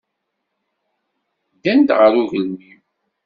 [1.55, 2.79] Ddant ɣer ugelmim.